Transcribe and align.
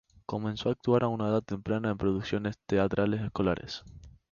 Comenzó 0.25 0.67
a 0.67 0.71
actuar 0.71 1.03
a 1.03 1.09
una 1.09 1.27
edad 1.29 1.43
temprana 1.43 1.91
en 1.91 1.97
producciones 1.99 2.57
teatrales 2.65 3.21
escolares. 3.21 3.83